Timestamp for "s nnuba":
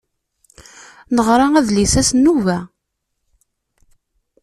2.07-2.57